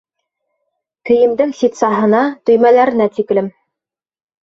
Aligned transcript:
Кейемдең 1.09 1.53
ситсаһына, 1.61 2.25
төймәләренә 2.51 3.11
тиклем. 3.21 3.55